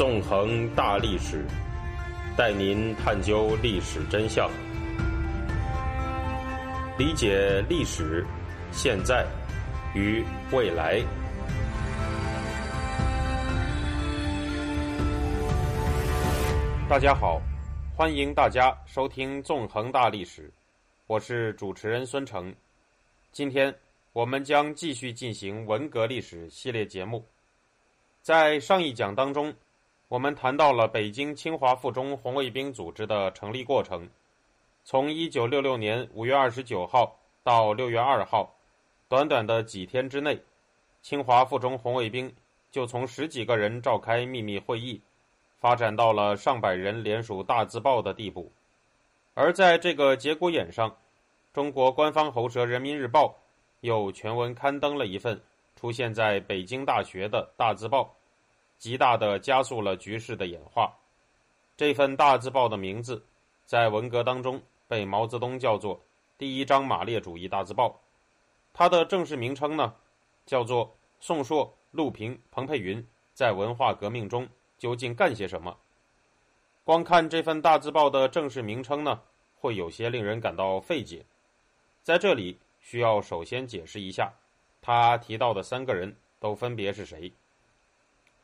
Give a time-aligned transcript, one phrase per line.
[0.00, 1.44] 纵横大历史，
[2.34, 4.50] 带您探究历史真相，
[6.96, 8.26] 理解历史、
[8.72, 9.26] 现在
[9.94, 11.02] 与未来。
[16.88, 17.38] 大家好，
[17.94, 20.48] 欢迎大家收听《纵横大历史》，
[21.08, 22.50] 我是主持人孙成。
[23.32, 23.74] 今天
[24.14, 27.22] 我们将继续进行文革历史系列节目。
[28.22, 29.52] 在上一讲当中，
[30.10, 34.08] 我们谈到了北京清华附中红卫兵组织的成立过程。
[34.82, 38.52] 从1966年5月29号到6月2号，
[39.08, 40.42] 短短的几天之内，
[41.00, 42.34] 清华附中红卫兵
[42.72, 45.00] 就从十几个人召开秘密会议。
[45.60, 48.50] 发展到了上百人联署大字报的地步，
[49.34, 50.96] 而在这个节骨眼上，
[51.52, 53.26] 中国官方喉舌《人民日报》
[53.82, 55.40] 又全文刊登了一份
[55.76, 58.12] 出现在北京大学的大字报，
[58.80, 60.92] 极大的加速了局势的演化。
[61.76, 63.22] 这份大字报的名字，
[63.64, 66.02] 在文革当中被毛泽东叫做
[66.36, 68.00] “第一张马列主义大字报”，
[68.74, 69.94] 它的正式名称呢，
[70.46, 74.48] 叫做宋硕、陆平、彭佩云在文化革命中。
[74.78, 75.76] 究竟干些什么？
[76.84, 79.20] 光看这份大字报的正式名称呢，
[79.54, 81.22] 会有些令人感到费解。
[82.02, 84.32] 在这里，需要首先解释一下，
[84.80, 87.30] 他提到的三个人都分别是谁。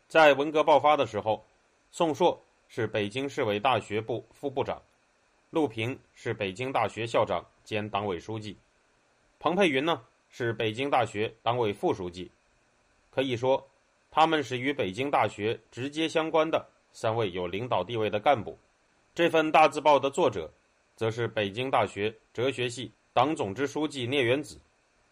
[0.09, 1.45] 在文革爆发的时候，
[1.91, 4.81] 宋硕是北京市委大学部副部长，
[5.51, 8.57] 陆平是北京大学校长兼党委书记，
[9.39, 12.31] 彭佩云呢是北京大学党委副书记。
[13.11, 13.67] 可以说。
[14.09, 18.59] 他们是与北京大学直接相关的三位有领导地位的干部。
[19.15, 20.51] 这份大字报的作者，
[20.95, 24.59] 则是北京大学哲学系党总支书记聂元子、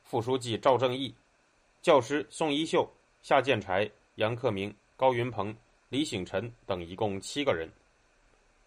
[0.05, 1.15] 副书记赵正义、
[1.83, 5.55] 教师宋一秀、夏建才、杨克明、高云鹏、
[5.89, 7.69] 李醒臣等一共七个人。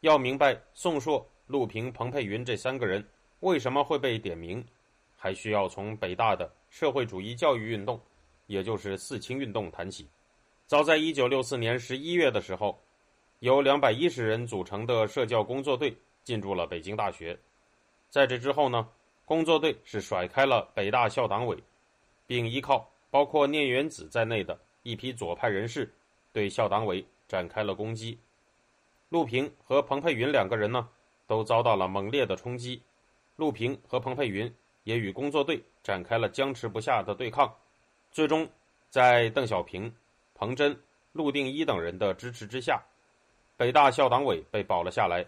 [0.02, 3.04] 要明白宋硕、陆平、彭佩云这三个人
[3.40, 4.64] 为什么会被点名，
[5.16, 8.00] 还需要从北大的社会主义教育运动，
[8.46, 10.08] 也就是四清运动谈起。
[10.66, 12.78] 早在一九六四年十一月的时候，
[13.40, 17.38] 由两百一十人组成的社教工作队进驻了北京大学。
[18.10, 18.88] 在这之后呢，
[19.24, 21.58] 工作队是甩开了北大校党委，
[22.26, 25.92] 并依靠包括聂元子在内的一批左派人士，
[26.38, 28.20] 对校党委展开了攻击。
[29.10, 30.88] 陆平和彭佩云两个人呢，
[31.26, 32.80] 都遭到了猛烈的冲击。
[33.38, 34.54] 陆平和彭佩云
[34.84, 37.52] 也与工作队展开了僵持不下的对抗，
[38.12, 38.48] 最终
[38.92, 39.92] 在邓小平。
[40.36, 40.80] 彭真、
[41.12, 42.84] 陆定一等人的支持之下，
[43.56, 45.26] 北大校党委被保了下来。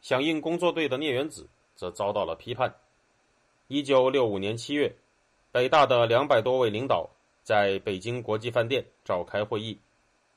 [0.00, 2.72] 响应工作队的聂元子则遭到了批判。
[3.66, 4.94] 一九六五年七月，
[5.50, 7.10] 北大的两百多位领导
[7.42, 9.80] 在北京国际饭店召开会议，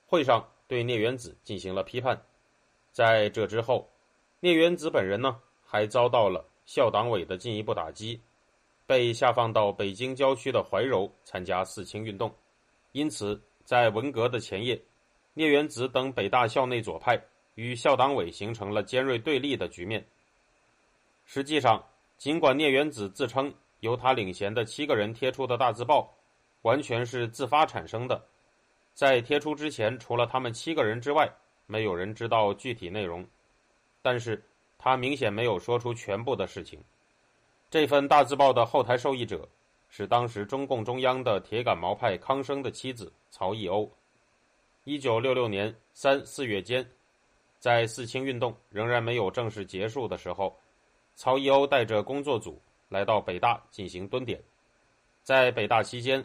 [0.10, 2.20] 会上对聂元子进行了批判。
[2.92, 3.88] 在这之后，
[4.40, 8.20] 聂元子本人呢，还遭到了校党委的进一步打击，
[8.88, 12.34] 被下放到北京郊区的怀柔参加四清运动，
[12.92, 13.40] 因此。
[13.66, 14.82] 在文革的前夜，
[15.36, 17.22] 聂元子等北大校内左派
[17.54, 20.04] 与校党委形成了尖锐对立的局面。
[21.24, 21.88] 实际上，
[22.18, 26.12] 尽管聂元子自称由他领衔的七个人贴出的大字报
[26.64, 28.20] 完全是自发产生的，
[28.94, 31.30] 在贴出之前，除了他们七个人之外，
[31.66, 33.26] 没有人知道具体内容。
[34.02, 34.44] 但是
[34.78, 36.84] 他明显没有说出全部的事情。
[37.70, 39.48] 这份大字报的后台受益者。
[39.92, 43.92] 是当时中共中央的铁杆毛派康生的妻子曹义欧。
[44.84, 46.88] 一九六六年三四月间，
[47.58, 50.56] 在四清运动仍然没有正式结束的时候，
[51.16, 54.40] 曹义欧带着工作组来到北大进行蹲点。
[55.24, 56.24] 在北大期间，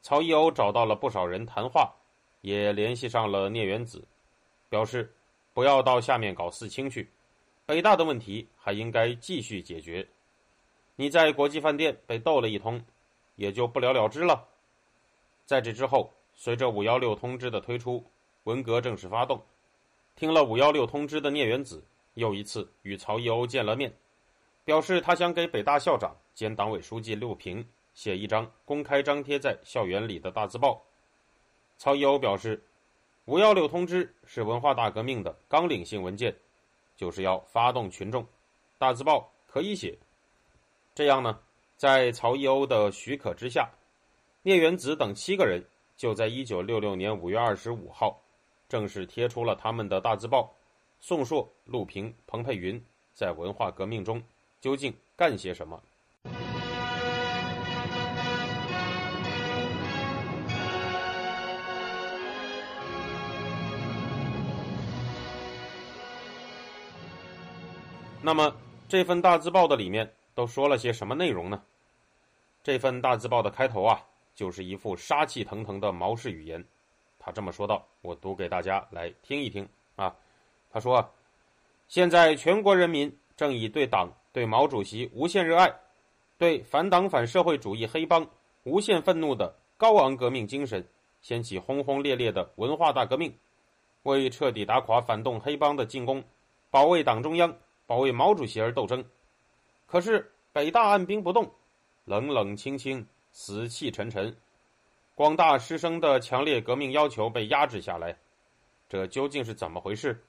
[0.00, 1.94] 曹义欧找到了不少人谈话，
[2.42, 4.04] 也联系上了聂元子，
[4.68, 5.10] 表示
[5.54, 7.08] 不要到下面搞四清去，
[7.64, 10.06] 北大的问题还应该继续解决。
[10.94, 12.84] 你在国际饭店被斗了一通。
[13.34, 14.46] 也就不了了之了。
[15.46, 18.04] 在这之后，随着五幺六通知的推出，
[18.44, 19.42] 文革正式发动。
[20.14, 21.82] 听了五幺六通知的聂元子
[22.14, 23.90] 又一次与曹一欧见了面，
[24.66, 30.84] 表示他想给北大校长兼党委书记陆平写一张公开张贴在校园里的大字报。
[31.82, 32.62] 曹一欧表示，
[33.24, 36.32] 五幺六通知是文化大革命的纲领性文件，
[36.94, 38.24] 就是要发动群众，
[38.78, 39.98] 大字报可以写。
[40.94, 41.40] 这样呢？
[41.76, 43.68] 在曹一欧的许可之下，
[44.42, 45.60] 聂元子等七个人
[45.96, 48.16] 就在一九六六年五月二十五号，
[48.68, 50.54] 正式贴出了他们的大字报。
[51.00, 52.80] 宋硕、陆平、彭佩云
[53.12, 54.22] 在文化革命中
[54.60, 55.82] 究竟干些什么？
[68.22, 68.54] 那么
[68.88, 71.60] 这份大字报的里面都说了些什么内容呢？
[72.62, 74.00] 这份大字报的开头啊，
[74.34, 76.64] 就是一副杀气腾腾的毛氏语言。
[77.18, 80.14] 他这么说道：“我读给大家来听一听啊。”
[80.72, 81.12] 他说
[81.88, 85.72] ：“现在全国人民正以对党、对毛主席无限热爱，
[86.38, 88.24] 对反党反社会主义黑帮
[88.62, 90.86] 无限愤怒的高昂革命精神，
[91.20, 93.36] 掀起轰轰烈烈的文化大革命，
[94.04, 96.22] 为彻底打垮反动黑帮的进攻，
[96.70, 97.54] 保卫党中央、
[97.86, 99.04] 保卫毛主席而斗争。
[99.86, 101.50] 可是北大按兵不动。”
[102.04, 104.36] 冷冷清清，死气沉沉，
[105.14, 108.18] 广大师生的强烈革命要求被压制下来，
[108.88, 110.20] 这究竟是怎么回事？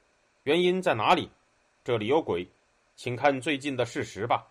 [0.44, 1.28] 原因在哪里？
[1.84, 2.48] 这里有鬼，
[2.96, 4.48] 请看最近的事实吧。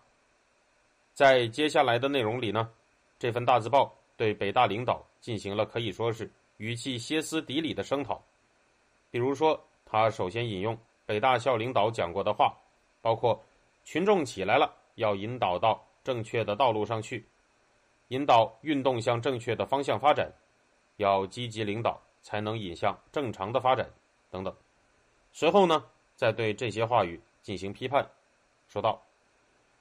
[1.13, 2.69] 在接下来的内容里呢，
[3.17, 8.21] 这份大字报对北大领导进行了可以说是语气歇斯底里的声讨。
[9.09, 12.53] 比如说，他首先引用北大校领导讲过的话，
[13.03, 13.39] 包括
[13.85, 15.79] “群众起来了，要引导到”。
[16.03, 17.25] 正确的道路上去，
[18.09, 20.29] 引导运动向正确的方向发展，
[20.97, 23.89] 要积极领导，才能引向正常的发展，
[24.29, 24.53] 等等。
[25.31, 25.85] 随后呢，
[26.17, 28.05] 再对这些话语进行批判，
[28.67, 29.01] 说道：“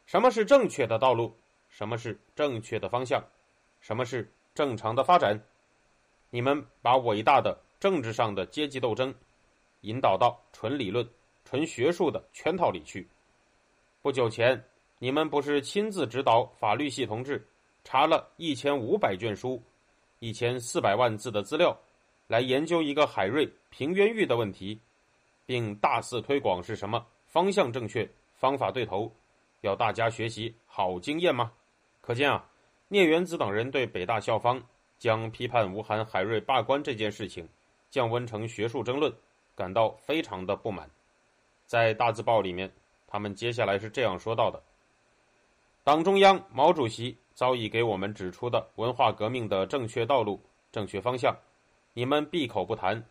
[0.07, 1.37] 什么是正确的道路？
[1.69, 3.21] 什么是正确的方向？
[3.81, 5.43] 什么是正常的发展？
[6.31, 9.13] 你们把伟大的政治上的阶级斗争
[9.81, 11.05] 引导到纯理论、
[11.45, 13.09] 纯学术的圈套里去。
[14.01, 14.63] 不久前。”
[15.03, 17.45] 你们不是亲自指导法律系同志
[17.83, 19.61] 查了一千五百卷书、
[20.21, 21.77] 一千四百万字的资料，
[22.29, 24.81] 来研究一个海瑞平原狱的问题，
[25.45, 29.13] 并大肆推广是什么方向正确、方法对头，
[29.63, 31.51] 要大家学习好经验吗？
[32.01, 32.49] 可见啊，
[32.87, 34.63] 聂元子等人对北大校方
[35.01, 37.49] 将批判吴晗、海瑞罢官这件事情
[37.91, 39.13] 降温成学术争论，
[39.57, 40.89] 感到非常的不满。
[41.73, 42.71] 在大字报里面，
[43.07, 44.63] 他们接下来是这样说到的。
[45.83, 50.39] 党中央、毛主席早已给我们指出的文化革命的正确道路、
[50.71, 51.35] 正确方向，
[51.95, 53.03] 你们闭口不谈，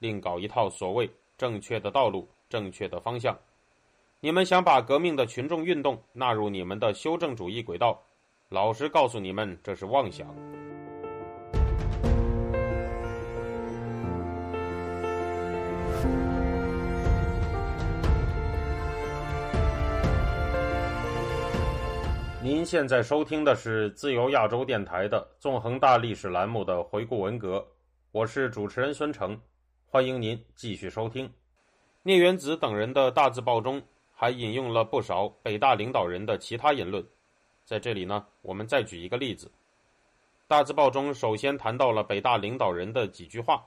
[0.00, 3.38] 另搞一套所谓正确的道路、正确的方向。
[4.18, 8.02] 你们想把革命的群众运动纳入你们的修正主义轨道，
[8.48, 10.26] 老实告诉你们，这是妄想。
[22.68, 27.66] 现在收听的是自由亚洲电台的《纵横大历史》栏目的回顾文革，
[28.12, 29.40] 我是主持人孙成，
[29.86, 31.32] 欢迎您继续收听。
[32.02, 33.82] 聂元子等人的大字报中
[34.12, 37.02] 还引用了不少北大领导人的其他言论，
[37.64, 39.50] 在这里呢，我们再举一个例子。
[40.46, 43.64] 大字报中首先谈到了北大领导人的几句话，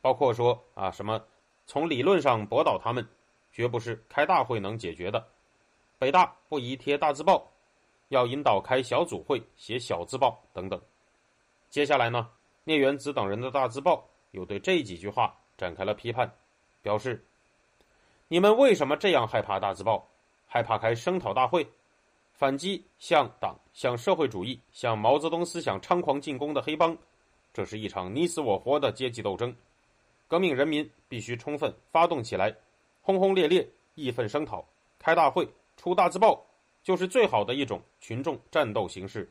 [0.00, 1.22] 包括说啊什么，
[1.64, 3.06] 从理论上驳倒他们，
[3.52, 5.24] 绝不是开大会能解决的，
[5.96, 7.51] 北大不宜贴大字报。
[8.12, 10.78] 要引导开小组会写小字报等等。
[11.70, 12.28] 接下来呢，
[12.64, 16.30] 聂元子等人的大字报又对这几句话展开了批判，
[16.82, 17.24] 表示：
[18.28, 20.06] 你们为什么这样害怕大字报？
[20.46, 21.66] 害怕开声讨大会，
[22.34, 26.94] 反击向党、向社会主义、向毛泽东思想猖狂进攻的黑帮？
[27.54, 29.56] 这是一场你死我活的阶级斗争，
[30.28, 32.54] 革命人民必须充分发动起来，
[33.00, 34.62] 轰轰烈烈、义愤声讨，
[34.98, 35.48] 开大会、
[35.78, 36.44] 出大字报。
[36.82, 39.30] 就是最好的一种群众战斗形式。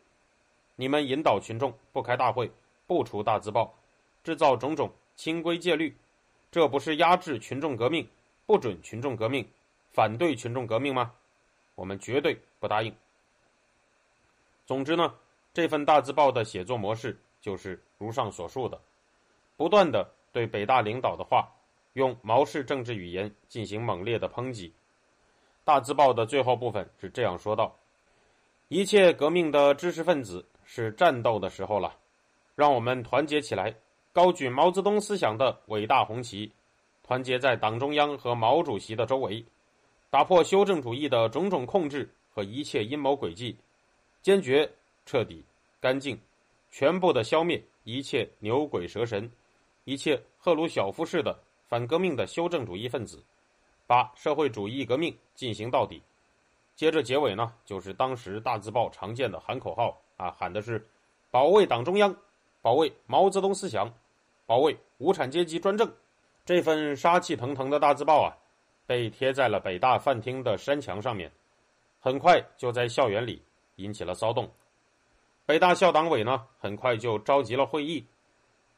[0.76, 2.52] 你们引导群众不开大会、
[2.88, 3.74] 不出大字报，
[4.24, 5.96] 制造种种清规戒律，
[6.50, 8.08] 这不是压制群众革命、
[8.46, 9.48] 不准群众革命、
[9.92, 11.14] 反对群众革命吗？
[11.76, 12.96] 我们绝对不答应。
[14.66, 15.14] 总之呢，
[15.54, 18.80] 这份大字报的写作模式就是如上所述的，
[19.58, 21.52] 不断的对北大领导的话
[21.94, 24.74] 用毛氏政治语言进行猛烈的抨击。
[25.64, 27.76] 大字报的最后部分是这样说道
[28.68, 31.96] ：“一切革命的知识分子是战斗的时候了，
[32.56, 33.76] 让我们团结起来，
[34.12, 36.52] 高举毛泽东思想的伟大红旗，
[37.04, 39.46] 团结在党中央和毛主席的周围，
[40.10, 43.56] 打破修正主义的种种控制和一切阴谋诡计，
[44.24, 44.68] 坚决、
[45.06, 45.46] 彻底、
[45.80, 46.20] 干净、
[46.72, 49.32] 全部的消灭一切牛鬼蛇神，
[49.84, 53.24] 一切赫鲁晓夫式的反革命的修正主义分子。”
[53.92, 56.02] 把社会主义革命进行到底。
[56.78, 60.88] 接着结尾呢，就是当时大字报常见的喊口号啊，喊的是
[61.30, 62.16] “保卫党中央，
[62.62, 63.94] 保卫毛泽东思想，
[64.46, 65.94] 保卫无产阶级专政”。
[66.46, 68.32] 这份杀气腾腾的大字报啊，
[68.88, 71.30] 被贴在了北大饭厅的山墙上面，
[72.00, 73.44] 很快就在校园里
[73.76, 74.50] 引起了骚动。
[75.46, 78.08] 北大校党委呢，很快就召集了会议，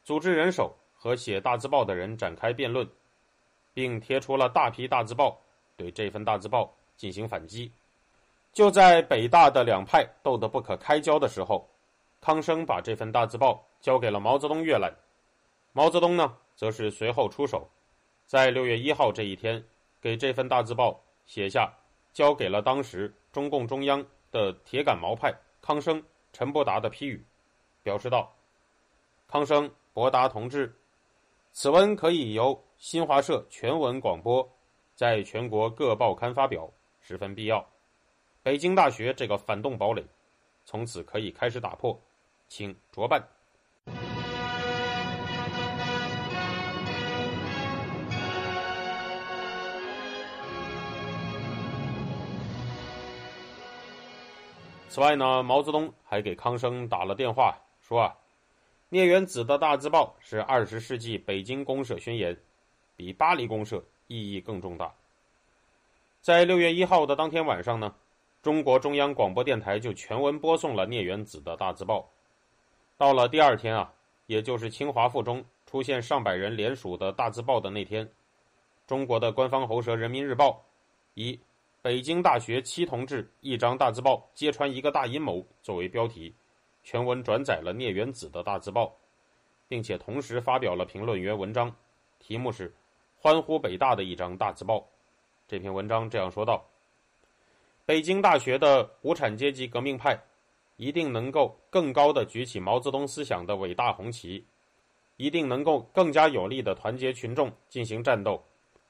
[0.02, 2.84] 组织人手和写大字报的人展开辩论。
[3.74, 5.38] 并贴出了大批大字报，
[5.76, 7.70] 对这份大字报进行反击。
[8.52, 11.68] 就在北大的两派斗得不可开交的时候，
[12.20, 14.94] 康生把这份大字报交给了毛泽东阅览。
[15.72, 17.68] 毛泽东呢，则是随后出手，
[18.26, 19.62] 在六月一号这一天，
[20.00, 21.68] 给这份大字报写下
[22.12, 26.00] 交给了当时中共中央的铁杆毛派康生、
[26.32, 27.26] 陈伯达的批语，
[27.82, 28.32] 表示道
[29.26, 30.72] ：“康生、伯达同志，
[31.56, 34.44] 此文可以由新华社全文广播，
[34.96, 36.68] 在全国各报刊发表，
[37.00, 37.64] 十分必要。
[38.42, 40.04] 北京大学这个反动堡垒，
[40.64, 41.96] 从此可以开始打破，
[42.48, 43.24] 请着办。”
[54.88, 58.12] 此外呢，毛泽东还给康生打了电话，说啊，
[58.88, 62.36] 聂元子的大字报是二十世纪北京公社宣言，
[62.96, 64.92] 比巴黎公社意义更重大。
[66.20, 67.94] 在六月一号的当天晚上呢，
[68.42, 72.08] 中国中央广播电台就全文播送了聂元子的大字报。
[72.96, 73.92] 到了第二天啊，
[74.26, 78.08] 也就是清华附中出现上百人联署的大字报的那天，
[78.86, 80.50] 中国的官方喉舌《人民日报》
[81.14, 81.38] 以。
[81.82, 86.34] 北京大学七同志一张大字报揭穿一个大阴谋作为标题，
[86.84, 88.94] 全文转载了聂元子的大字报，
[89.66, 91.74] 并且同时发表了评论员文章，
[92.20, 92.72] 题目是
[93.18, 94.86] “欢呼北大的一张大字报”。
[95.48, 96.64] 这篇文章这样说道
[97.84, 100.16] ：“北京大学的无产阶级革命派，
[100.76, 104.44] 一定能够更高的举起毛泽东思想的伟大红旗，
[105.16, 108.40] 一定能够更加有力的团结群众进行战斗。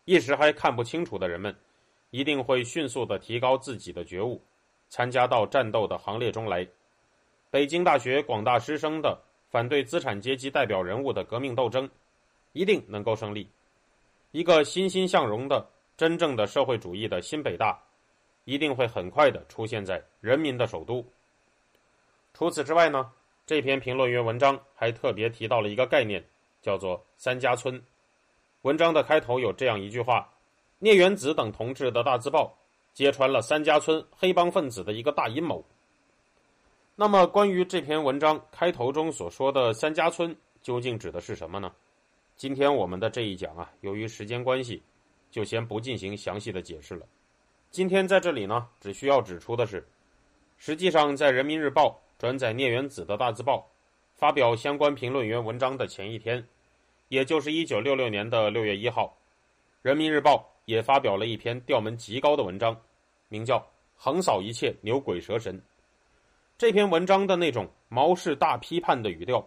[0.04, 1.56] 一时还看不清楚的人们。”
[2.10, 4.40] 一定会迅速的提高自己的觉悟，
[4.88, 6.64] 参加到战斗的行列中来。
[7.54, 9.16] 北京大学广大师生的
[9.48, 11.88] 反对资产阶级代表人物的革命斗争，
[12.52, 13.48] 一定能够胜利。
[14.32, 15.64] 一个欣欣向荣的
[15.96, 17.80] 真正的社会主义的新北大，
[18.44, 21.06] 一定会很快的出现在人民的首都。
[22.32, 23.12] 除此之外呢，
[23.46, 26.24] 这篇评论员文章还特别提到了一个概念，
[26.60, 27.80] 叫做“三家村”。
[28.62, 30.28] 文章的开头有这样一句话。
[30.80, 32.52] 聂元子等同志的大字报，
[32.92, 35.64] 揭穿了三家村黑帮分子的一个大阴谋。
[36.96, 41.72] 那么，关于这篇文章开头中所说的三家村，究竟指的是什么呢？
[42.36, 44.80] 今天我们的这一讲啊，由于时间关系，
[45.30, 47.04] 就先不进行详细的解释了。
[47.70, 49.84] 今天在这里呢，只需要指出的是，
[50.56, 53.68] 实际上在《人民日报》转载聂元子的大字报，
[54.14, 56.46] 发表相关评论员文章的前一天，
[57.08, 59.06] 也就是一九六六年的六月一号，
[59.82, 60.36] 《人民日报》。
[60.66, 62.74] 也发表了一篇调门极高的文章，
[63.28, 63.58] 名叫
[63.94, 65.54] 《横扫一切牛鬼蛇神》。
[66.64, 69.46] 这篇文章的那种毛氏大批判的语调，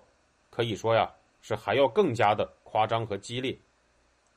[0.51, 3.57] 可以说呀是还要更加的夸张和激烈，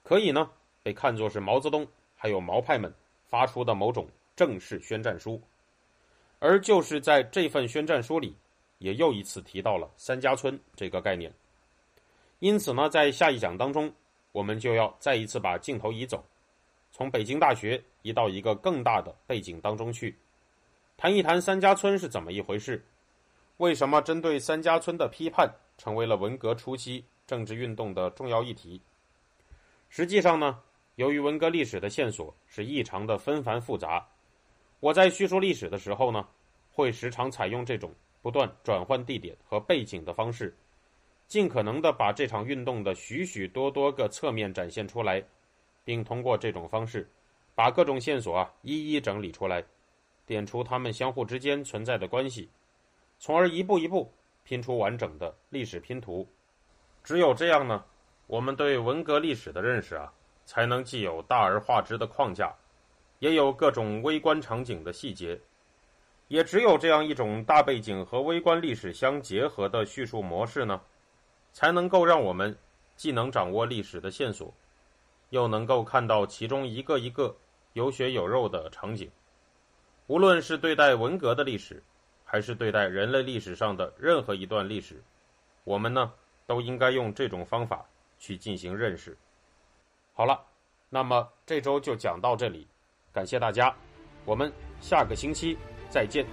[0.03, 0.51] 可以呢
[0.83, 2.91] 被看作是毛泽东还有毛派们
[3.27, 5.39] 发出的某种正式宣战书。
[6.39, 8.35] 而就是在这份宣战书里，
[8.79, 11.31] 也又一次提到了“三家村”这个概念。
[12.39, 13.93] 因此呢，在下一讲当中，
[14.33, 16.25] 我们就要再一次把镜头移走。
[16.91, 20.17] 从北京大学移到一个更大的背景当中去，
[21.01, 22.85] 谈一谈三家村是怎么一回事？
[23.57, 28.79] 为什么针对三家村的批判成为了文革初期政治运动的重要议题？
[29.89, 30.61] 实际上呢，
[30.97, 34.07] 由于文革历史的线索是异常的纷繁复杂，
[34.79, 36.29] 我在叙述历史的时候呢，
[36.71, 37.91] 会时常采用这种
[38.21, 40.55] 不断转换地点和背景的方式，
[41.27, 45.25] 尽可能的把这场运动的许许多多个侧面展现出来。
[45.83, 47.11] 并通过这种方式，
[47.55, 49.65] 把各种线索啊一一整理出来，
[50.31, 52.49] 点出他们相互之间存在的关系，
[53.19, 54.09] 从而一步一步
[54.45, 56.25] 拼出完整的历史拼图。
[57.03, 57.85] 只有这样呢，
[58.29, 60.13] 我们对文革历史的认识啊，
[60.47, 62.55] 才能既有大而化之的框架，
[63.19, 65.37] 也有各种微观场景的细节。
[66.29, 70.81] 也只有这样一种大背景和微观历史相结合的叙述模式呢，
[71.53, 72.57] 才能够让我们
[72.95, 74.55] 既能掌握历史的线索。
[75.31, 77.35] 又能够看到其中一个一个
[77.73, 79.11] 有血有肉的场景，
[80.11, 81.81] 无论是对待文革的历史，
[82.25, 85.01] 还是对待人类历史上的任何一段历史，
[85.63, 86.13] 我们呢
[86.49, 87.87] 都应该用这种方法
[88.19, 89.17] 去进行认识。
[90.13, 90.45] 好了，
[90.89, 92.67] 那么这周就讲到这里，
[93.13, 93.73] 感谢大家，
[94.25, 95.57] 我们下个星期
[95.89, 96.27] 再见。